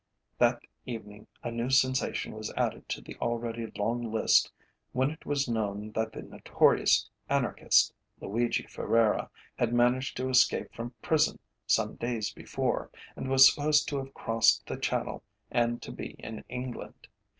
That 0.39 0.61
evening 0.87 1.27
a 1.43 1.51
new 1.51 1.69
sensation 1.69 2.33
was 2.33 2.51
added 2.57 2.89
to 2.89 3.01
the 3.01 3.15
already 3.17 3.67
long 3.77 4.01
list 4.11 4.51
when 4.93 5.11
it 5.11 5.27
was 5.27 5.47
known 5.47 5.91
that 5.91 6.11
the 6.11 6.23
notorious 6.23 7.07
anarchist, 7.29 7.93
Luigi 8.19 8.65
Ferreira, 8.65 9.29
had 9.59 9.75
managed 9.75 10.17
to 10.17 10.29
escape 10.29 10.73
from 10.73 10.95
prison 11.03 11.37
some 11.67 11.97
days 11.97 12.33
before, 12.33 12.89
and 13.15 13.29
was 13.29 13.47
supposed 13.47 13.87
to 13.89 13.97
have 13.97 14.15
crossed 14.15 14.65
the 14.65 14.77
Channel 14.77 15.21
and 15.51 15.83
to 15.83 15.91
be 15.91 16.15
in 16.17 16.43
London. 16.49 16.95